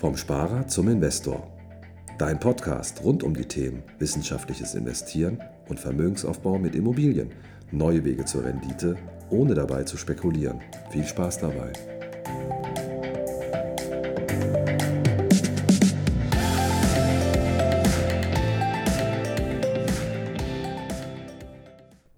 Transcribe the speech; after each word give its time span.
Vom 0.00 0.16
Sparer 0.16 0.66
zum 0.66 0.88
Investor. 0.88 1.46
Dein 2.16 2.40
Podcast 2.40 3.04
rund 3.04 3.22
um 3.22 3.34
die 3.34 3.44
Themen 3.44 3.82
wissenschaftliches 3.98 4.74
Investieren 4.74 5.38
und 5.68 5.78
Vermögensaufbau 5.78 6.58
mit 6.58 6.74
Immobilien. 6.74 7.32
Neue 7.70 8.02
Wege 8.02 8.24
zur 8.24 8.46
Rendite, 8.46 8.96
ohne 9.28 9.52
dabei 9.52 9.82
zu 9.82 9.98
spekulieren. 9.98 10.62
Viel 10.88 11.04
Spaß 11.04 11.40
dabei. 11.40 11.74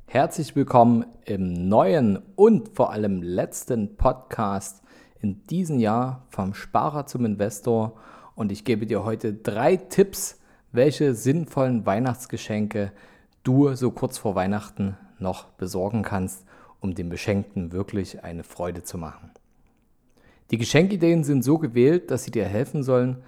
Herzlich 0.07 0.54
willkommen 0.54 1.04
im 1.25 1.68
neuen 1.68 2.21
und 2.36 2.76
vor 2.76 2.93
allem 2.93 3.25
letzten 3.25 3.96
Podcast 3.96 4.82
in 5.22 5.46
diesem 5.46 5.79
Jahr 5.79 6.26
vom 6.29 6.53
Sparer 6.53 7.07
zum 7.07 7.25
Investor 7.25 7.94
und 8.35 8.53
ich 8.53 8.64
gebe 8.64 8.86
dir 8.86 9.04
heute 9.04 9.32
drei 9.32 9.76
Tipps, 9.76 10.40
welche 10.72 11.14
sinnvollen 11.14 11.86
Weihnachtsgeschenke 11.86 12.93
du 13.43 13.75
so 13.75 13.90
kurz 13.90 14.18
vor 14.18 14.35
Weihnachten 14.35 14.96
noch 15.18 15.45
besorgen 15.50 16.03
kannst, 16.03 16.45
um 16.81 16.95
dem 16.95 17.08
Beschenkten 17.08 17.72
wirklich 17.72 18.25
eine 18.25 18.43
Freude 18.43 18.82
zu 18.82 18.98
machen. 18.98 19.31
Die 20.50 20.58
Geschenkideen 20.58 21.25
sind 21.25 21.43
so 21.43 21.59
gewählt, 21.59 22.11
dass 22.11 22.25
sie 22.25 22.31
dir 22.31 22.45
helfen 22.45 22.82
sollen, 22.82 23.18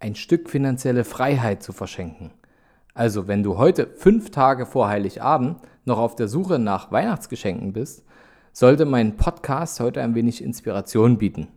ein 0.00 0.16
Stück 0.16 0.50
finanzielle 0.50 1.04
Freiheit 1.04 1.62
zu 1.62 1.72
verschenken. 1.72 2.32
Also 2.94 3.26
wenn 3.26 3.42
du 3.42 3.58
heute 3.58 3.86
fünf 3.86 4.30
Tage 4.30 4.66
vor 4.66 4.88
Heiligabend 4.88 5.58
noch 5.84 5.98
auf 5.98 6.16
der 6.16 6.28
Suche 6.28 6.58
nach 6.58 6.92
Weihnachtsgeschenken 6.92 7.72
bist, 7.72 8.04
sollte 8.54 8.84
mein 8.84 9.16
Podcast 9.16 9.80
heute 9.80 10.00
ein 10.00 10.14
wenig 10.14 10.40
Inspiration 10.40 11.18
bieten. 11.18 11.48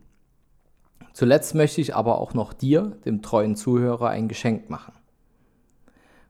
Zuletzt 1.13 1.53
möchte 1.53 1.79
ich 1.79 1.95
aber 1.95 2.19
auch 2.19 2.33
noch 2.33 2.53
dir, 2.53 2.97
dem 3.05 3.21
treuen 3.21 3.55
Zuhörer, 3.55 4.09
ein 4.09 4.27
Geschenk 4.27 4.71
machen. 4.71 4.93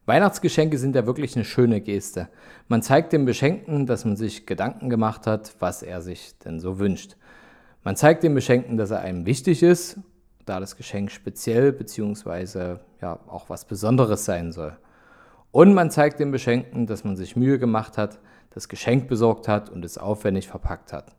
Weihnachtsgeschenke 0.07 0.77
sind 0.77 0.93
ja 0.93 1.05
wirklich 1.05 1.37
eine 1.37 1.45
schöne 1.45 1.79
Geste. 1.79 2.27
Man 2.67 2.81
zeigt 2.81 3.13
dem 3.13 3.23
Beschenkten, 3.23 3.85
dass 3.85 4.03
man 4.03 4.17
sich 4.17 4.45
Gedanken 4.45 4.89
gemacht 4.89 5.25
hat, 5.25 5.55
was 5.59 5.83
er 5.83 6.01
sich 6.01 6.37
denn 6.39 6.59
so 6.59 6.79
wünscht. 6.79 7.15
Man 7.85 7.95
zeigt 7.95 8.23
dem 8.23 8.35
Beschenkten, 8.35 8.75
dass 8.75 8.91
er 8.91 8.99
einem 8.99 9.25
wichtig 9.25 9.63
ist, 9.63 10.01
da 10.45 10.59
das 10.59 10.75
Geschenk 10.75 11.11
speziell 11.11 11.71
bzw. 11.71 12.79
ja 13.01 13.19
auch 13.27 13.49
was 13.49 13.63
Besonderes 13.63 14.25
sein 14.25 14.51
soll. 14.51 14.75
Und 15.51 15.73
man 15.73 15.91
zeigt 15.91 16.19
dem 16.19 16.31
Beschenkten, 16.31 16.87
dass 16.87 17.05
man 17.05 17.15
sich 17.15 17.37
Mühe 17.37 17.57
gemacht 17.57 17.97
hat, 17.97 18.19
das 18.57 18.69
Geschenk 18.69 19.07
besorgt 19.07 19.47
hat 19.47 19.69
und 19.69 19.85
es 19.85 19.99
aufwendig 19.99 20.47
verpackt 20.47 20.91
hat. 20.91 21.15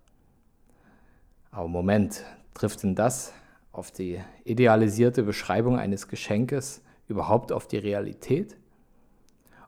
Aber 1.52 1.68
Moment, 1.68 2.24
trifft 2.52 2.82
denn 2.82 2.96
das 2.96 3.32
auf 3.70 3.92
die 3.92 4.20
idealisierte 4.42 5.22
Beschreibung 5.22 5.78
eines 5.78 6.08
Geschenkes 6.08 6.82
überhaupt 7.06 7.52
auf 7.52 7.68
die 7.68 7.78
Realität? 7.78 8.56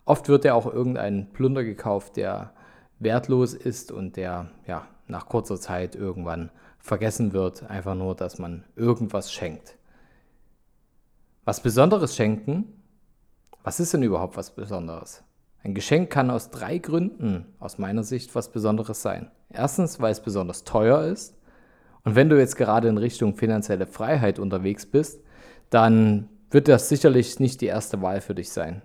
Oft 0.05 0.29
wird 0.29 0.45
ja 0.45 0.55
auch 0.55 0.67
irgendein 0.67 1.33
Plunder 1.33 1.63
gekauft, 1.63 2.17
der 2.17 2.53
wertlos 2.99 3.55
ist 3.55 3.93
und 3.93 4.17
der 4.17 4.51
ja, 4.67 4.89
nach 5.07 5.29
kurzer 5.29 5.61
Zeit 5.61 5.95
irgendwann 5.95 6.51
vergessen 6.81 7.33
wird, 7.33 7.71
einfach 7.71 7.95
nur, 7.95 8.17
dass 8.17 8.41
man 8.41 8.65
irgendwas 8.75 9.33
schenkt. 9.33 9.77
Was 11.45 11.63
Besonderes 11.63 12.17
schenken 12.17 12.81
was 13.63 13.79
ist 13.79 13.93
denn 13.93 14.03
überhaupt 14.03 14.37
was 14.37 14.51
Besonderes? 14.55 15.23
Ein 15.63 15.75
Geschenk 15.75 16.11
kann 16.11 16.31
aus 16.31 16.51
drei 16.51 16.79
Gründen 16.79 17.47
aus 17.59 17.79
meiner 17.79 18.03
Sicht 18.03 18.35
was 18.35 18.51
Besonderes 18.51 19.03
sein. 19.03 19.31
Erstens, 19.53 20.01
weil 20.01 20.13
es 20.13 20.21
besonders 20.21 20.65
teuer 20.65 21.05
ist. 21.05 21.37
Und 22.05 22.15
wenn 22.15 22.31
du 22.31 22.39
jetzt 22.39 22.57
gerade 22.57 22.89
in 22.89 22.97
Richtung 22.97 23.37
finanzielle 23.37 23.87
Freiheit 23.87 24.39
unterwegs 24.39 24.87
bist, 24.87 25.21
dann 25.69 26.29
wird 26.51 26.69
das 26.69 26.89
sicherlich 26.89 27.39
nicht 27.41 27.61
die 27.61 27.67
erste 27.67 28.01
Wahl 28.01 28.21
für 28.21 28.35
dich 28.35 28.51
sein. 28.51 28.81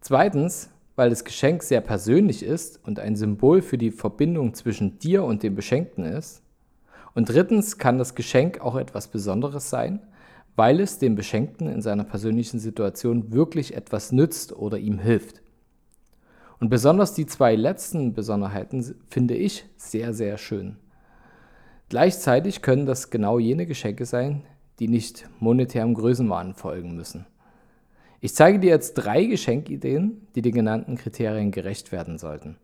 Zweitens, 0.00 0.70
weil 0.96 1.10
das 1.10 1.24
Geschenk 1.24 1.62
sehr 1.62 1.80
persönlich 1.80 2.42
ist 2.42 2.80
und 2.84 2.98
ein 2.98 3.16
Symbol 3.16 3.62
für 3.62 3.78
die 3.78 3.90
Verbindung 3.90 4.54
zwischen 4.54 4.98
dir 4.98 5.24
und 5.24 5.42
dem 5.42 5.54
Beschenkten 5.54 6.04
ist. 6.04 6.42
Und 7.14 7.28
drittens 7.28 7.78
kann 7.78 7.98
das 7.98 8.14
Geschenk 8.14 8.60
auch 8.60 8.76
etwas 8.76 9.08
Besonderes 9.08 9.70
sein, 9.70 10.00
weil 10.56 10.80
es 10.80 10.98
dem 10.98 11.14
Beschenkten 11.14 11.68
in 11.68 11.82
seiner 11.82 12.04
persönlichen 12.04 12.58
Situation 12.58 13.32
wirklich 13.32 13.74
etwas 13.74 14.10
nützt 14.10 14.56
oder 14.56 14.78
ihm 14.78 14.98
hilft. 14.98 15.42
Und 16.58 16.70
besonders 16.70 17.12
die 17.12 17.26
zwei 17.26 17.54
letzten 17.54 18.14
Besonderheiten 18.14 18.96
finde 19.08 19.34
ich 19.34 19.66
sehr, 19.76 20.14
sehr 20.14 20.38
schön. 20.38 20.76
Gleichzeitig 21.90 22.62
können 22.62 22.86
das 22.86 23.10
genau 23.10 23.38
jene 23.38 23.66
Geschenke 23.66 24.06
sein, 24.06 24.42
die 24.78 24.88
nicht 24.88 25.28
monetärem 25.38 25.94
Größenwahn 25.94 26.54
folgen 26.54 26.96
müssen. 26.96 27.26
Ich 28.20 28.34
zeige 28.34 28.58
dir 28.58 28.70
jetzt 28.70 28.94
drei 28.94 29.24
Geschenkideen, 29.24 30.26
die 30.34 30.42
den 30.42 30.54
genannten 30.54 30.96
Kriterien 30.96 31.50
gerecht 31.50 31.92
werden 31.92 32.18
sollten. 32.18 32.56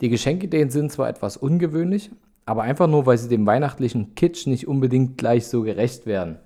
Die 0.00 0.10
Geschenkideen 0.10 0.70
sind 0.70 0.92
zwar 0.92 1.08
etwas 1.08 1.36
ungewöhnlich, 1.36 2.10
aber 2.46 2.62
einfach 2.62 2.86
nur, 2.86 3.06
weil 3.06 3.16
sie 3.16 3.28
dem 3.28 3.46
weihnachtlichen 3.46 4.14
Kitsch 4.14 4.46
nicht 4.46 4.68
unbedingt 4.68 5.16
gleich 5.16 5.46
so 5.46 5.62
gerecht 5.62 6.04
werden. 6.04 6.38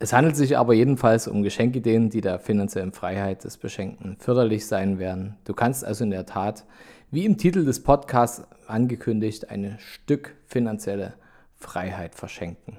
Es 0.00 0.12
handelt 0.12 0.36
sich 0.36 0.56
aber 0.56 0.74
jedenfalls 0.74 1.26
um 1.26 1.42
Geschenkideen, 1.42 2.08
die 2.08 2.20
der 2.20 2.38
finanziellen 2.38 2.92
Freiheit 2.92 3.42
des 3.42 3.56
Beschenkten 3.56 4.16
förderlich 4.18 4.66
sein 4.66 5.00
werden. 5.00 5.36
Du 5.44 5.54
kannst 5.54 5.84
also 5.84 6.04
in 6.04 6.10
der 6.10 6.24
Tat, 6.24 6.64
wie 7.10 7.24
im 7.24 7.36
Titel 7.36 7.64
des 7.64 7.82
Podcasts 7.82 8.46
angekündigt, 8.68 9.50
ein 9.50 9.76
Stück 9.80 10.36
finanzielle 10.46 11.14
Freiheit 11.56 12.14
verschenken. 12.14 12.78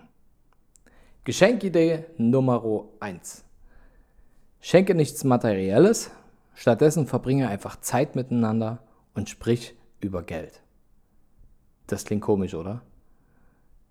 Geschenkidee 1.25 2.05
Nummer 2.17 2.63
1. 3.01 3.43
Schenke 4.61 4.95
nichts 4.95 5.25
Materielles, 5.25 6.11
stattdessen 6.55 7.05
verbringe 7.05 7.49
einfach 7.49 7.81
Zeit 7.81 8.15
miteinander 8.15 8.79
und 9.13 9.27
sprich 9.27 9.75
über 9.99 10.23
Geld. 10.23 10.61
Das 11.87 12.05
klingt 12.05 12.21
komisch, 12.21 12.53
oder? 12.53 12.81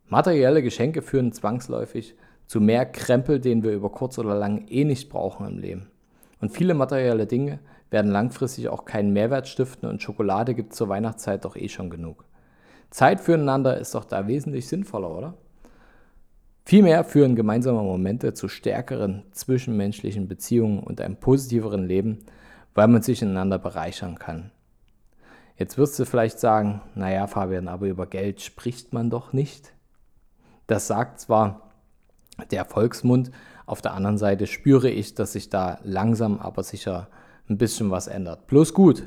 Materielle 0.06 0.62
Geschenke 0.62 1.02
führen 1.02 1.32
zwangsläufig 1.32 2.14
zu 2.48 2.60
mehr 2.60 2.86
Krempel, 2.86 3.38
den 3.38 3.62
wir 3.62 3.72
über 3.72 3.90
kurz 3.90 4.18
oder 4.18 4.34
lang 4.34 4.66
eh 4.68 4.84
nicht 4.84 5.10
brauchen 5.10 5.46
im 5.46 5.58
Leben. 5.58 5.90
Und 6.40 6.50
viele 6.50 6.74
materielle 6.74 7.26
Dinge 7.26 7.60
werden 7.90 8.10
langfristig 8.10 8.68
auch 8.68 8.84
keinen 8.84 9.12
Mehrwert 9.12 9.48
stiften 9.48 9.88
und 9.88 10.02
Schokolade 10.02 10.54
gibt 10.54 10.74
zur 10.74 10.88
Weihnachtszeit 10.88 11.44
doch 11.44 11.56
eh 11.56 11.68
schon 11.68 11.90
genug. 11.90 12.24
Zeit 12.90 13.20
füreinander 13.20 13.78
ist 13.78 13.94
doch 13.94 14.04
da 14.04 14.26
wesentlich 14.26 14.66
sinnvoller, 14.66 15.10
oder? 15.10 15.34
Vielmehr 16.64 17.04
führen 17.04 17.36
gemeinsame 17.36 17.82
Momente 17.82 18.34
zu 18.34 18.48
stärkeren 18.48 19.24
zwischenmenschlichen 19.32 20.26
Beziehungen 20.26 20.80
und 20.80 21.00
einem 21.00 21.16
positiveren 21.16 21.86
Leben, 21.86 22.18
weil 22.74 22.88
man 22.88 23.02
sich 23.02 23.20
ineinander 23.22 23.58
bereichern 23.58 24.18
kann. 24.18 24.50
Jetzt 25.56 25.76
wirst 25.76 25.98
du 25.98 26.06
vielleicht 26.06 26.38
sagen, 26.38 26.80
naja 26.94 27.26
Fabian, 27.26 27.68
aber 27.68 27.88
über 27.88 28.06
Geld 28.06 28.40
spricht 28.40 28.92
man 28.94 29.10
doch 29.10 29.32
nicht. 29.32 29.72
Das 30.66 30.86
sagt 30.86 31.20
zwar 31.20 31.67
der 32.50 32.64
Volksmund. 32.64 33.30
Auf 33.66 33.82
der 33.82 33.94
anderen 33.94 34.18
Seite 34.18 34.46
spüre 34.46 34.90
ich, 34.90 35.14
dass 35.14 35.32
sich 35.32 35.50
da 35.50 35.78
langsam 35.82 36.38
aber 36.38 36.62
sicher 36.62 37.08
ein 37.48 37.58
bisschen 37.58 37.90
was 37.90 38.06
ändert. 38.06 38.46
Bloß 38.46 38.74
gut. 38.74 39.04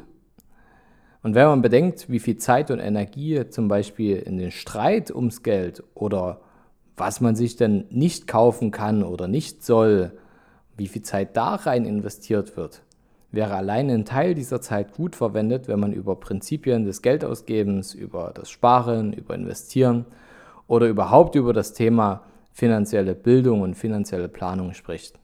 Und 1.23 1.35
wenn 1.35 1.47
man 1.47 1.61
bedenkt, 1.61 2.09
wie 2.09 2.19
viel 2.19 2.37
Zeit 2.37 2.71
und 2.71 2.79
Energie 2.79 3.47
zum 3.49 3.67
Beispiel 3.67 4.17
in 4.17 4.37
den 4.37 4.51
Streit 4.51 5.11
ums 5.11 5.43
Geld 5.43 5.83
oder 5.93 6.41
was 6.97 7.21
man 7.21 7.35
sich 7.35 7.55
denn 7.55 7.85
nicht 7.89 8.27
kaufen 8.27 8.71
kann 8.71 9.03
oder 9.03 9.27
nicht 9.27 9.63
soll, 9.63 10.11
wie 10.77 10.87
viel 10.87 11.03
Zeit 11.03 11.37
da 11.37 11.55
rein 11.55 11.85
investiert 11.85 12.57
wird, 12.57 12.81
wäre 13.31 13.55
allein 13.55 13.89
ein 13.89 14.05
Teil 14.05 14.33
dieser 14.33 14.61
Zeit 14.61 14.93
gut 14.93 15.15
verwendet, 15.15 15.67
wenn 15.67 15.79
man 15.79 15.93
über 15.93 16.16
Prinzipien 16.16 16.85
des 16.85 17.01
Geldausgebens, 17.01 17.93
über 17.93 18.31
das 18.34 18.49
Sparen, 18.49 19.13
über 19.13 19.35
Investieren 19.35 20.05
oder 20.67 20.87
überhaupt 20.87 21.35
über 21.35 21.53
das 21.53 21.73
Thema 21.73 22.23
finanzielle 22.51 23.15
Bildung 23.15 23.61
und 23.61 23.75
finanzielle 23.75 24.27
Planung 24.27 24.73
spricht. 24.73 25.19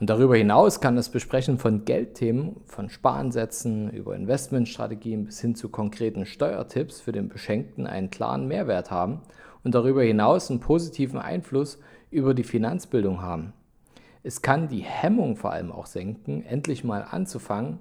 Und 0.00 0.10
darüber 0.10 0.36
hinaus 0.36 0.80
kann 0.80 0.96
das 0.96 1.10
Besprechen 1.10 1.58
von 1.58 1.84
Geldthemen, 1.84 2.56
von 2.64 2.90
Sparansätzen 2.90 3.88
über 3.90 4.16
Investmentstrategien 4.16 5.26
bis 5.26 5.40
hin 5.40 5.54
zu 5.54 5.68
konkreten 5.68 6.26
Steuertipps 6.26 7.00
für 7.00 7.12
den 7.12 7.28
Beschenkten 7.28 7.86
einen 7.86 8.10
klaren 8.10 8.48
Mehrwert 8.48 8.90
haben 8.90 9.20
und 9.62 9.76
darüber 9.76 10.02
hinaus 10.02 10.50
einen 10.50 10.58
positiven 10.58 11.20
Einfluss 11.20 11.78
über 12.10 12.34
die 12.34 12.42
Finanzbildung 12.42 13.22
haben. 13.22 13.52
Es 14.24 14.42
kann 14.42 14.68
die 14.68 14.82
Hemmung 14.82 15.36
vor 15.36 15.52
allem 15.52 15.70
auch 15.70 15.86
senken, 15.86 16.44
endlich 16.44 16.82
mal 16.82 17.06
anzufangen 17.08 17.78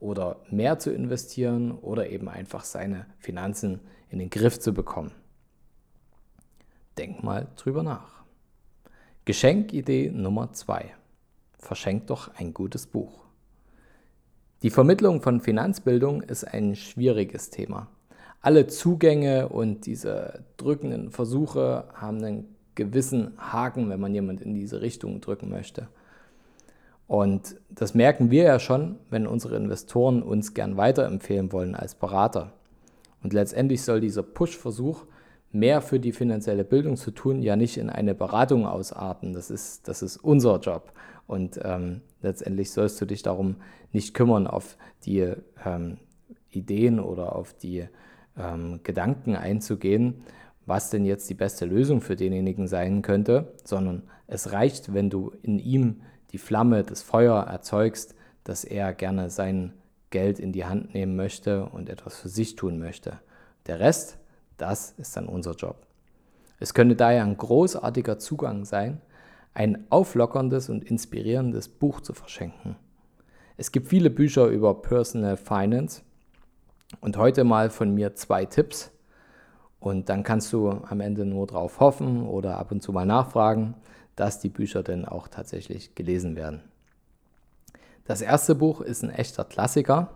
oder 0.00 0.40
mehr 0.50 0.78
zu 0.80 0.92
investieren 0.92 1.70
oder 1.70 2.10
eben 2.10 2.28
einfach 2.28 2.64
seine 2.64 3.06
Finanzen 3.18 3.80
in 4.08 4.18
den 4.18 4.30
Griff 4.30 4.58
zu 4.58 4.74
bekommen. 4.74 5.12
Denk 6.98 7.22
mal 7.22 7.48
drüber 7.56 7.82
nach. 7.82 8.24
Geschenkidee 9.24 10.10
Nummer 10.10 10.52
2. 10.52 10.92
Verschenk 11.58 12.08
doch 12.08 12.34
ein 12.34 12.52
gutes 12.52 12.86
Buch. 12.86 13.20
Die 14.62 14.70
Vermittlung 14.70 15.22
von 15.22 15.40
Finanzbildung 15.40 16.22
ist 16.22 16.44
ein 16.44 16.74
schwieriges 16.76 17.50
Thema. 17.50 17.88
Alle 18.42 18.66
Zugänge 18.66 19.48
und 19.48 19.86
diese 19.86 20.44
drückenden 20.56 21.10
Versuche 21.10 21.84
haben 21.94 22.22
einen 22.24 22.56
gewissen 22.74 23.32
Haken, 23.38 23.88
wenn 23.88 24.00
man 24.00 24.14
jemand 24.14 24.40
in 24.40 24.54
diese 24.54 24.80
Richtung 24.80 25.20
drücken 25.20 25.48
möchte. 25.48 25.88
Und 27.06 27.56
das 27.70 27.94
merken 27.94 28.30
wir 28.30 28.44
ja 28.44 28.58
schon, 28.58 28.96
wenn 29.10 29.26
unsere 29.26 29.56
Investoren 29.56 30.22
uns 30.22 30.54
gern 30.54 30.76
weiterempfehlen 30.76 31.52
wollen 31.52 31.74
als 31.74 31.94
Berater. 31.94 32.52
Und 33.22 33.32
letztendlich 33.32 33.82
soll 33.82 34.00
dieser 34.00 34.22
Push-Versuch, 34.22 35.04
mehr 35.52 35.80
für 35.80 35.98
die 35.98 36.12
finanzielle 36.12 36.64
Bildung 36.64 36.96
zu 36.96 37.10
tun, 37.10 37.42
ja 37.42 37.56
nicht 37.56 37.76
in 37.76 37.90
eine 37.90 38.14
Beratung 38.14 38.66
ausarten. 38.66 39.32
Das 39.32 39.50
ist, 39.50 39.88
das 39.88 40.02
ist 40.02 40.16
unser 40.16 40.58
Job. 40.60 40.92
Und 41.26 41.60
ähm, 41.62 42.02
letztendlich 42.22 42.70
sollst 42.70 43.00
du 43.00 43.06
dich 43.06 43.22
darum 43.22 43.56
nicht 43.92 44.14
kümmern, 44.14 44.46
auf 44.46 44.76
die 45.04 45.32
ähm, 45.64 45.98
Ideen 46.50 47.00
oder 47.00 47.34
auf 47.34 47.52
die 47.54 47.86
ähm, 48.38 48.80
Gedanken 48.82 49.36
einzugehen, 49.36 50.22
was 50.66 50.90
denn 50.90 51.04
jetzt 51.04 51.28
die 51.30 51.34
beste 51.34 51.66
Lösung 51.66 52.00
für 52.00 52.16
denjenigen 52.16 52.68
sein 52.68 53.02
könnte, 53.02 53.52
sondern 53.64 54.02
es 54.26 54.52
reicht, 54.52 54.94
wenn 54.94 55.10
du 55.10 55.32
in 55.42 55.58
ihm 55.58 56.02
die 56.30 56.38
Flamme, 56.38 56.84
das 56.84 57.02
Feuer 57.02 57.42
erzeugst, 57.42 58.14
dass 58.44 58.64
er 58.64 58.94
gerne 58.94 59.30
sein 59.30 59.72
Geld 60.10 60.38
in 60.38 60.52
die 60.52 60.64
Hand 60.64 60.94
nehmen 60.94 61.16
möchte 61.16 61.64
und 61.64 61.88
etwas 61.88 62.16
für 62.16 62.28
sich 62.28 62.56
tun 62.56 62.78
möchte. 62.78 63.18
Der 63.66 63.80
Rest, 63.80 64.19
das 64.60 64.92
ist 64.98 65.16
dann 65.16 65.26
unser 65.26 65.52
Job. 65.52 65.86
Es 66.58 66.74
könnte 66.74 66.94
daher 66.94 67.24
ein 67.24 67.36
großartiger 67.36 68.18
Zugang 68.18 68.64
sein, 68.64 69.00
ein 69.54 69.86
auflockerndes 69.90 70.68
und 70.68 70.84
inspirierendes 70.84 71.68
Buch 71.68 72.00
zu 72.00 72.12
verschenken. 72.12 72.76
Es 73.56 73.72
gibt 73.72 73.88
viele 73.88 74.10
Bücher 74.10 74.46
über 74.46 74.80
Personal 74.80 75.36
Finance 75.36 76.02
und 77.00 77.16
heute 77.16 77.44
mal 77.44 77.70
von 77.70 77.94
mir 77.94 78.14
zwei 78.14 78.44
Tipps. 78.44 78.90
Und 79.80 80.10
dann 80.10 80.22
kannst 80.22 80.52
du 80.52 80.68
am 80.70 81.00
Ende 81.00 81.24
nur 81.24 81.46
darauf 81.46 81.80
hoffen 81.80 82.26
oder 82.26 82.58
ab 82.58 82.70
und 82.70 82.82
zu 82.82 82.92
mal 82.92 83.06
nachfragen, 83.06 83.74
dass 84.14 84.38
die 84.38 84.50
Bücher 84.50 84.82
denn 84.82 85.06
auch 85.06 85.28
tatsächlich 85.28 85.94
gelesen 85.94 86.36
werden. 86.36 86.60
Das 88.04 88.20
erste 88.20 88.54
Buch 88.54 88.82
ist 88.82 89.02
ein 89.02 89.10
echter 89.10 89.44
Klassiker 89.44 90.10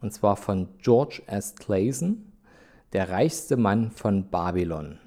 und 0.00 0.12
zwar 0.12 0.36
von 0.36 0.68
George 0.78 1.22
S. 1.26 1.56
Clason, 1.56 2.29
Der 2.92 3.08
reichste 3.08 3.56
Mann 3.56 3.92
von 3.92 4.30
Babylon. 4.30 4.98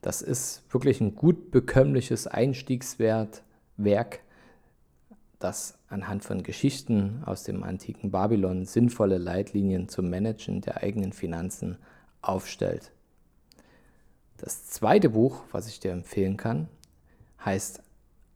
Das 0.00 0.22
ist 0.22 0.62
wirklich 0.72 1.00
ein 1.00 1.16
gut 1.16 1.50
bekömmliches 1.50 2.28
Einstiegswerk, 2.28 3.42
das 5.40 5.76
anhand 5.88 6.22
von 6.22 6.44
Geschichten 6.44 7.24
aus 7.26 7.42
dem 7.42 7.64
antiken 7.64 8.12
Babylon 8.12 8.64
sinnvolle 8.64 9.18
Leitlinien 9.18 9.88
zum 9.88 10.08
Managen 10.08 10.60
der 10.60 10.84
eigenen 10.84 11.12
Finanzen 11.12 11.78
aufstellt. 12.22 12.92
Das 14.36 14.66
zweite 14.66 15.10
Buch, 15.10 15.42
was 15.50 15.66
ich 15.66 15.80
dir 15.80 15.90
empfehlen 15.90 16.36
kann, 16.36 16.68
heißt 17.44 17.82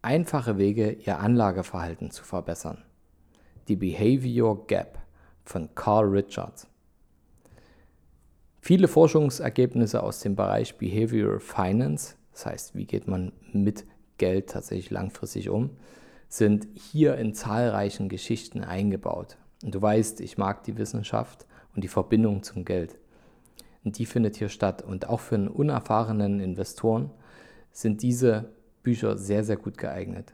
einfache 0.03 0.59
Wege, 0.59 0.91
Ihr 0.91 1.21
Anlageverhalten 1.21 2.11
zu 2.11 2.25
verbessern. 2.25 2.83
Die 3.69 3.77
Behavior 3.77 4.67
Gap 4.67 4.99
von 5.45 5.73
Carl 5.77 6.07
Richards. 6.07 6.67
Viele 8.67 8.89
Forschungsergebnisse 8.89 10.03
aus 10.03 10.21
dem 10.21 10.37
Bereich 10.37 10.79
Behavioral 10.79 11.39
Finance, 11.39 12.15
das 12.33 12.47
heißt, 12.47 12.75
wie 12.75 12.87
geht 12.87 13.07
man 13.07 13.33
mit 13.53 13.85
Geld 14.17 14.49
tatsächlich 14.49 14.89
langfristig 14.89 15.51
um, 15.51 15.77
sind 16.29 16.67
hier 16.73 17.19
in 17.19 17.35
zahlreichen 17.35 18.09
Geschichten 18.09 18.65
eingebaut. 18.65 19.37
Und 19.63 19.75
du 19.75 19.83
weißt, 19.83 20.23
ich 20.23 20.39
mag 20.39 20.65
die 20.65 20.79
Wissenschaft 20.79 21.47
und 21.75 21.85
die 21.85 21.89
Verbindung 21.89 22.43
zum 22.43 22.65
Geld. 22.65 22.97
Und 23.85 23.99
die 23.99 24.07
findet 24.07 24.37
hier 24.37 24.49
statt. 24.49 24.81
Und 24.81 25.11
auch 25.11 25.21
für 25.21 25.35
einen 25.35 25.49
unerfahrenen 25.49 26.41
Investoren 26.41 27.11
sind 27.71 28.01
diese 28.01 28.55
Bücher 28.83 29.19
sehr, 29.19 29.45
sehr 29.45 29.59
gut 29.59 29.77
geeignet. 29.77 30.33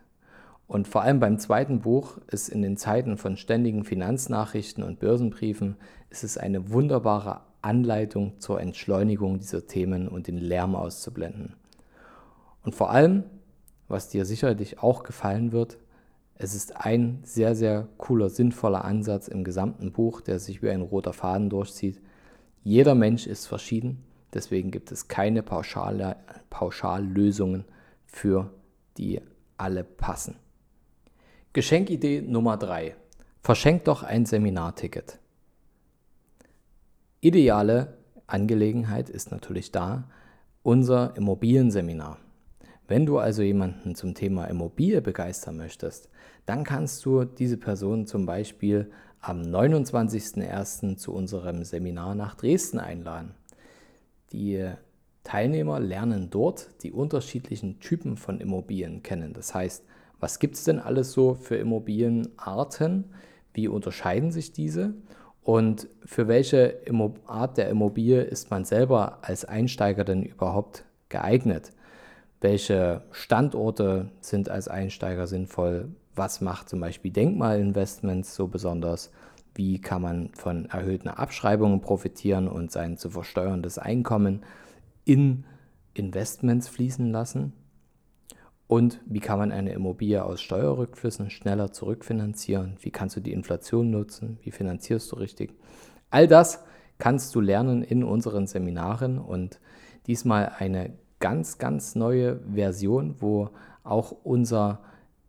Und 0.69 0.87
vor 0.87 1.03
allem 1.03 1.19
beim 1.19 1.41
zweiten 1.41 1.81
Buch 1.81 2.19
ist 2.29 2.49
in 2.49 2.62
den 2.62 2.76
Zeiten 2.76 3.17
von 3.17 3.37
ständigen 3.37 3.83
Finanznachrichten 3.83 4.85
und 4.85 5.00
Börsenbriefen 5.00 5.79
ist 6.11 6.23
es 6.23 6.38
eine 6.38 6.71
wunderbare 6.71 7.50
Anleitung 7.62 8.39
zur 8.41 8.61
Entschleunigung 8.61 9.39
dieser 9.39 9.67
Themen 9.67 10.09
und 10.09 10.27
den 10.27 10.39
Lärm 10.39 10.75
auszublenden. 10.75 11.55
Und 12.62 12.75
vor 12.75 12.91
allem, 12.91 13.25
was 13.89 14.09
dir 14.09 14.25
sicherlich 14.25 14.79
auch 14.79 15.03
gefallen 15.03 15.53
wird, 15.53 15.79
es 16.43 16.55
ist 16.55 16.75
ein 16.77 17.21
sehr, 17.23 17.55
sehr 17.55 17.87
cooler, 17.99 18.31
sinnvoller 18.31 18.85
Ansatz 18.85 19.29
im 19.29 19.45
gesamten 19.45 19.93
Buch, 19.93 20.23
der 20.23 20.39
sich 20.39 20.62
wie 20.62 20.71
ein 20.71 20.81
roter 20.81 21.12
Faden 21.12 21.51
durchzieht. 21.51 22.01
Jeder 22.65 22.95
Mensch 22.95 23.27
ist 23.27 23.47
verschieden, 23.47 24.03
deswegen 24.33 24.71
gibt 24.71 24.91
es 24.91 25.09
keine 25.09 25.43
Pauschale, 25.43 26.17
Pauschallösungen 26.49 27.67
für 28.07 28.51
die 28.97 29.21
alle 29.59 29.85
passen. 29.85 30.37
Geschenkidee 31.53 32.23
Nummer 32.23 32.57
3. 32.57 32.97
Verschenk 33.43 33.85
doch 33.85 34.03
ein 34.03 34.25
Seminarticket. 34.25 35.19
Ideale 37.22 37.99
Angelegenheit 38.26 39.11
ist 39.11 39.31
natürlich 39.31 39.70
da 39.72 40.05
unser 40.62 41.14
Immobilienseminar. 41.19 42.17
Wenn 42.88 43.05
du 43.05 43.19
also 43.19 43.43
jemanden 43.43 43.94
zum 43.94 44.14
Thema 44.14 44.46
Immobilie 44.46 45.02
begeistern 45.02 45.58
möchtest, 45.58 46.08
dann 46.46 46.64
kannst 46.64 47.05
du 47.05 47.25
diese 47.25 47.58
Person 47.58 48.06
zum 48.06 48.25
Beispiel 48.25 48.90
am 49.20 49.43
29.01. 49.43 50.96
zu 50.96 51.12
unserem 51.12 51.62
Seminar 51.62 52.14
nach 52.14 52.37
Dresden 52.37 52.78
einladen. 52.78 53.34
Die 54.32 54.70
Teilnehmer 55.23 55.78
lernen 55.78 56.31
dort 56.31 56.70
die 56.82 56.90
unterschiedlichen 56.90 57.81
Typen 57.81 58.16
von 58.16 58.40
Immobilien 58.40 59.02
kennen. 59.02 59.34
Das 59.34 59.55
heißt, 59.55 59.84
was 60.20 60.38
gibt 60.38 60.55
es 60.55 60.64
denn 60.64 60.78
alles 60.78 61.12
so 61.12 61.34
für 61.34 61.56
Immobilienarten? 61.56 63.12
Wie 63.52 63.69
unterscheiden 63.69 64.32
sich 64.32 64.55
diese? 64.55 64.94
Und 65.50 65.88
für 66.05 66.29
welche 66.29 66.79
Art 67.26 67.58
der 67.58 67.70
Immobilie 67.70 68.23
ist 68.23 68.52
man 68.52 68.64
selber 68.64 69.19
als 69.23 69.44
Einsteiger 69.44 70.05
denn 70.05 70.23
überhaupt 70.23 70.85
geeignet? 71.08 71.73
Welche 72.41 73.02
Standorte 73.11 74.12
sind 74.20 74.49
als 74.49 74.69
Einsteiger 74.69 75.26
sinnvoll? 75.26 75.88
Was 76.14 76.41
macht 76.41 76.69
zum 76.69 76.79
Beispiel 76.79 77.11
Denkmalinvestments 77.11 78.37
so 78.37 78.47
besonders? 78.47 79.11
Wie 79.52 79.81
kann 79.81 80.02
man 80.02 80.31
von 80.35 80.67
erhöhten 80.67 81.08
Abschreibungen 81.08 81.81
profitieren 81.81 82.47
und 82.47 82.71
sein 82.71 82.97
zu 82.97 83.11
versteuerndes 83.11 83.76
Einkommen 83.76 84.45
in 85.04 85.42
Investments 85.95 86.69
fließen 86.69 87.11
lassen? 87.11 87.54
Und 88.71 89.00
wie 89.05 89.19
kann 89.19 89.41
man 89.41 89.50
eine 89.50 89.73
Immobilie 89.73 90.25
aus 90.25 90.41
Steuerrückflüssen 90.41 91.29
schneller 91.31 91.73
zurückfinanzieren? 91.73 92.77
Wie 92.79 92.93
kannst 92.93 93.17
du 93.17 93.21
die 93.21 93.33
Inflation 93.33 93.91
nutzen? 93.91 94.39
Wie 94.43 94.53
finanzierst 94.53 95.11
du 95.11 95.17
richtig? 95.17 95.53
All 96.11 96.29
das 96.29 96.62
kannst 96.97 97.35
du 97.35 97.41
lernen 97.41 97.83
in 97.83 98.05
unseren 98.05 98.47
Seminaren 98.47 99.19
und 99.19 99.59
diesmal 100.07 100.53
eine 100.57 100.93
ganz, 101.19 101.59
ganz 101.59 101.97
neue 101.97 102.39
Version, 102.55 103.17
wo 103.19 103.50
auch 103.83 104.15
unser 104.23 104.79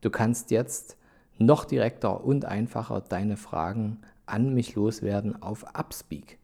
Du 0.00 0.10
kannst 0.10 0.50
jetzt 0.50 0.96
noch 1.38 1.64
direkter 1.64 2.24
und 2.24 2.44
einfacher 2.44 3.00
deine 3.00 3.36
Fragen 3.36 3.98
an 4.26 4.54
mich 4.54 4.74
loswerden 4.74 5.40
auf 5.42 5.64
Upspeak. 5.74 6.38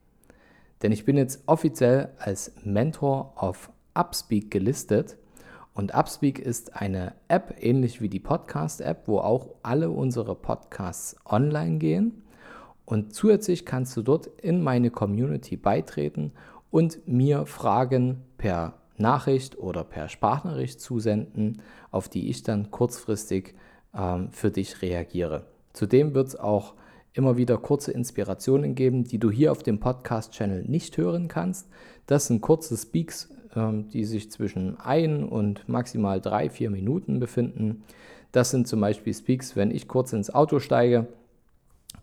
Denn 0.82 0.92
ich 0.92 1.04
bin 1.04 1.16
jetzt 1.16 1.42
offiziell 1.46 2.10
als 2.18 2.52
Mentor 2.64 3.32
auf 3.36 3.70
Upspeak 3.94 4.50
gelistet. 4.50 5.16
Und 5.74 5.94
Upspeak 5.94 6.38
ist 6.38 6.76
eine 6.76 7.14
App, 7.28 7.56
ähnlich 7.60 8.00
wie 8.02 8.08
die 8.08 8.20
Podcast-App, 8.20 9.06
wo 9.06 9.18
auch 9.18 9.54
alle 9.62 9.90
unsere 9.90 10.34
Podcasts 10.34 11.16
online 11.24 11.78
gehen. 11.78 12.22
Und 12.84 13.14
zusätzlich 13.14 13.64
kannst 13.64 13.96
du 13.96 14.02
dort 14.02 14.26
in 14.26 14.62
meine 14.62 14.90
Community 14.90 15.56
beitreten 15.56 16.32
und 16.70 17.06
mir 17.06 17.46
Fragen 17.46 18.22
per 18.36 18.74
Nachricht 18.98 19.56
oder 19.58 19.84
per 19.84 20.08
Sprachnachricht 20.08 20.80
zusenden, 20.80 21.62
auf 21.90 22.08
die 22.08 22.28
ich 22.28 22.42
dann 22.42 22.70
kurzfristig 22.70 23.54
ähm, 23.96 24.30
für 24.32 24.50
dich 24.50 24.82
reagiere. 24.82 25.44
Zudem 25.72 26.14
wird 26.14 26.28
es 26.28 26.36
auch 26.36 26.74
immer 27.14 27.36
wieder 27.36 27.58
kurze 27.58 27.92
Inspirationen 27.92 28.74
geben, 28.74 29.04
die 29.04 29.18
du 29.18 29.30
hier 29.30 29.52
auf 29.52 29.62
dem 29.62 29.80
Podcast-Channel 29.80 30.64
nicht 30.64 30.96
hören 30.96 31.28
kannst. 31.28 31.68
Das 32.06 32.26
sind 32.26 32.40
kurze 32.40 32.76
Speaks, 32.76 33.28
ähm, 33.54 33.88
die 33.88 34.04
sich 34.04 34.30
zwischen 34.30 34.78
ein 34.80 35.24
und 35.24 35.68
maximal 35.68 36.20
drei, 36.20 36.48
vier 36.48 36.70
Minuten 36.70 37.20
befinden. 37.20 37.84
Das 38.32 38.50
sind 38.50 38.66
zum 38.66 38.80
Beispiel 38.80 39.12
Speaks, 39.12 39.56
wenn 39.56 39.70
ich 39.70 39.88
kurz 39.88 40.12
ins 40.12 40.34
Auto 40.34 40.58
steige, 40.58 41.06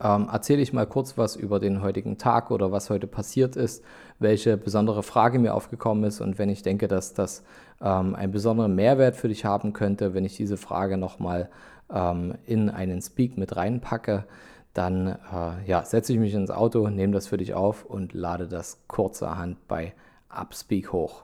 ähm, 0.01 0.29
erzähle 0.31 0.61
ich 0.61 0.71
mal 0.71 0.85
kurz 0.85 1.17
was 1.17 1.35
über 1.35 1.59
den 1.59 1.81
heutigen 1.81 2.17
Tag 2.17 2.51
oder 2.51 2.71
was 2.71 2.89
heute 2.89 3.07
passiert 3.07 3.55
ist, 3.55 3.83
welche 4.19 4.55
besondere 4.55 5.03
Frage 5.03 5.39
mir 5.39 5.55
aufgekommen 5.55 6.03
ist 6.03 6.21
und 6.21 6.37
wenn 6.37 6.49
ich 6.49 6.61
denke, 6.61 6.87
dass 6.87 7.13
das 7.13 7.43
ähm, 7.81 8.15
einen 8.15 8.31
besonderen 8.31 8.75
Mehrwert 8.75 9.15
für 9.15 9.27
dich 9.27 9.43
haben 9.43 9.73
könnte, 9.73 10.13
wenn 10.13 10.23
ich 10.23 10.37
diese 10.37 10.57
Frage 10.57 10.97
nochmal 10.97 11.49
ähm, 11.93 12.35
in 12.45 12.69
einen 12.69 13.01
Speak 13.01 13.37
mit 13.37 13.55
reinpacke, 13.55 14.25
dann 14.73 15.07
äh, 15.07 15.65
ja, 15.65 15.83
setze 15.83 16.13
ich 16.13 16.19
mich 16.19 16.33
ins 16.33 16.51
Auto, 16.51 16.87
nehme 16.89 17.13
das 17.13 17.27
für 17.27 17.37
dich 17.37 17.53
auf 17.53 17.85
und 17.85 18.13
lade 18.13 18.47
das 18.47 18.83
kurzerhand 18.87 19.67
bei 19.67 19.93
Upspeak 20.29 20.93
hoch. 20.93 21.23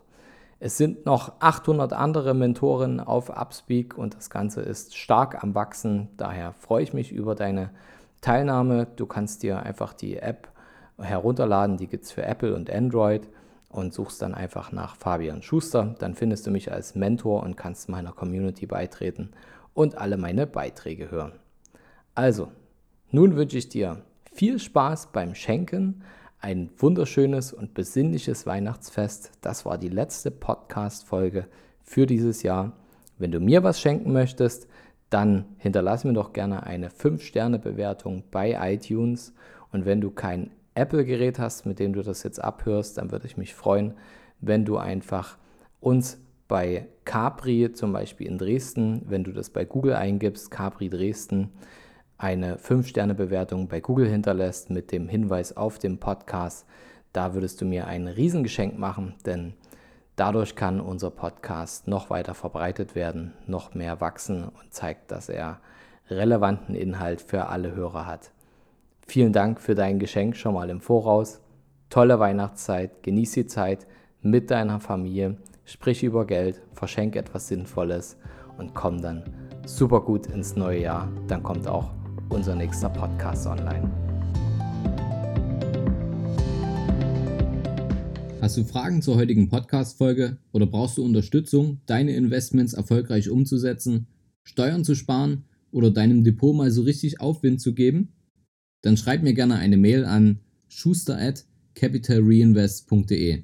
Es 0.60 0.77
sind 0.77 1.05
noch 1.05 1.34
800 1.41 1.93
andere 1.93 2.34
Mentoren 2.34 3.00
auf 3.00 3.29
Upspeak 3.29 3.98
und 3.98 4.15
das 4.15 4.29
Ganze 4.29 4.62
ist 4.62 4.95
stark 4.98 5.43
am 5.43 5.53
Wachsen. 5.53 6.10
Daher 6.17 6.53
freue 6.53 6.81
ich 6.81 6.93
mich 6.93 7.12
über 7.12 7.36
deine 7.36 7.69
Teilnahme. 8.22 8.88
Du 8.95 9.05
kannst 9.05 9.43
dir 9.43 9.62
einfach 9.62 9.93
die 9.93 10.17
App 10.17 10.48
herunterladen, 10.98 11.77
die 11.77 11.88
gibt 11.88 12.05
es 12.05 12.12
für 12.12 12.24
Apple 12.24 12.55
und 12.55 12.72
Android 12.72 13.27
und 13.69 13.93
suchst 13.93 14.22
dann 14.22 14.34
einfach 14.34 14.72
nach 14.72 14.95
Fabian 14.95 15.41
Schuster. 15.41 15.95
Dann 16.00 16.15
findest 16.15 16.48
du 16.48 16.51
mich 16.51 16.72
als 16.72 16.95
Mentor 16.95 17.43
und 17.43 17.57
kannst 17.57 17.89
meiner 17.89 18.13
Community 18.13 18.65
beitreten 18.65 19.31
und 19.75 20.00
alle 20.00 20.17
meine 20.17 20.48
Beiträge 20.48 21.12
hören. 21.12 21.34
Also, 22.15 22.51
nun 23.12 23.36
wünsche 23.36 23.60
ich 23.60 23.70
dir 23.70 24.01
viel 24.34 24.58
Spaß 24.58 25.12
beim 25.12 25.36
Schenken, 25.36 26.01
ein 26.39 26.72
wunderschönes 26.77 27.53
und 27.53 27.74
besinnliches 27.74 28.48
Weihnachtsfest. 28.48 29.32
Das 29.41 29.65
war 29.65 29.77
die 29.77 29.89
letzte 29.89 30.32
Podcast-Folge 30.32 31.48
für 31.84 32.08
dieses 32.08 32.41
Jahr. 32.41 32.74
Wenn 33.17 33.32
du 33.32 33.39
mir 33.39 33.63
was 33.63 33.79
schenken 33.79 34.12
möchtest, 34.12 34.67
dann 35.10 35.46
hinterlass 35.58 36.03
mir 36.03 36.13
doch 36.13 36.34
gerne 36.34 36.63
eine 36.63 36.89
5-Sterne-Bewertung 36.89 38.24
bei 38.32 38.58
iTunes. 38.74 39.34
Und 39.72 39.86
wenn 39.86 40.01
du 40.01 40.12
kein 40.12 40.51
Apple-Gerät 40.74 41.39
hast, 41.39 41.65
mit 41.65 41.79
dem 41.79 41.94
du 41.94 42.01
das 42.01 42.24
jetzt 42.24 42.44
abhörst, 42.44 42.98
dann 42.98 43.12
würde 43.12 43.27
ich 43.27 43.38
mich 43.38 43.53
freuen, 43.53 43.94
wenn 44.39 44.65
du 44.65 44.77
einfach 44.77 45.38
uns 45.79 46.17
bei 46.47 46.87
Capri, 47.05 47.71
zum 47.73 47.93
Beispiel 47.93 48.27
in 48.27 48.37
Dresden, 48.37 49.01
wenn 49.07 49.23
du 49.23 49.31
das 49.31 49.49
bei 49.49 49.65
Google 49.65 49.93
eingibst, 49.95 50.51
Capri 50.51 50.89
Dresden, 50.89 51.51
eine 52.17 52.57
5-Sterne-Bewertung 52.57 53.67
bei 53.67 53.81
Google 53.81 54.07
hinterlässt 54.07 54.69
mit 54.69 54.91
dem 54.91 55.09
Hinweis 55.09 55.57
auf 55.57 55.79
den 55.79 55.99
Podcast. 55.99 56.65
Da 57.13 57.33
würdest 57.33 57.61
du 57.61 57.65
mir 57.65 57.87
ein 57.87 58.07
Riesengeschenk 58.07 58.77
machen, 58.77 59.15
denn 59.25 59.53
dadurch 60.15 60.55
kann 60.55 60.79
unser 60.79 61.09
Podcast 61.09 61.87
noch 61.87 62.09
weiter 62.09 62.33
verbreitet 62.33 62.95
werden, 62.95 63.33
noch 63.47 63.73
mehr 63.73 63.99
wachsen 63.99 64.43
und 64.43 64.73
zeigt, 64.73 65.11
dass 65.11 65.29
er 65.29 65.59
relevanten 66.09 66.75
Inhalt 66.75 67.21
für 67.21 67.47
alle 67.47 67.73
Hörer 67.73 68.05
hat. 68.05 68.31
Vielen 69.07 69.33
Dank 69.33 69.59
für 69.59 69.75
dein 69.75 69.99
Geschenk 69.99 70.35
schon 70.35 70.53
mal 70.53 70.69
im 70.69 70.81
Voraus. 70.81 71.41
Tolle 71.89 72.19
Weihnachtszeit, 72.19 73.03
genieß 73.03 73.33
die 73.33 73.45
Zeit 73.45 73.87
mit 74.21 74.51
deiner 74.51 74.79
Familie 74.79 75.37
sprich 75.65 76.03
über 76.03 76.25
Geld, 76.25 76.62
verschenke 76.74 77.19
etwas 77.19 77.48
Sinnvolles 77.48 78.17
und 78.57 78.74
komm 78.74 79.01
dann 79.01 79.24
super 79.65 80.01
gut 80.01 80.27
ins 80.27 80.55
neue 80.55 80.81
Jahr. 80.81 81.12
Dann 81.27 81.43
kommt 81.43 81.67
auch 81.67 81.91
unser 82.29 82.55
nächster 82.55 82.89
Podcast 82.89 83.48
online. 83.48 83.91
Hast 88.41 88.57
du 88.57 88.63
Fragen 88.63 89.01
zur 89.01 89.15
heutigen 89.15 89.50
Podcast-Folge 89.50 90.38
oder 90.51 90.67
brauchst 90.67 91.00
du 91.00 91.03
Unterstützung, 91.03 91.81
deine 91.88 92.15
Investments 92.15 92.74
erfolgreich 92.74 93.29
umzusetzen, 93.29 94.05
Steuern 94.43 94.84
zu 94.84 94.93
sparen 94.93 95.45
oder 95.72 95.89
deinem 95.89 96.24
Depot 96.24 96.55
mal 96.55 96.69
so 96.69 96.84
richtig 96.84 97.19
Aufwind 97.19 97.60
zu 97.60 97.74
geben? 97.74 98.10
Dann 98.84 98.98
schreib 98.98 99.24
mir 99.24 99.34
gerne 99.34 99.55
eine 99.55 99.77
Mail 99.77 100.05
an 100.05 100.41
schuster 100.67 101.17
at 101.17 101.45
capitalreinvest.de. 101.74 103.43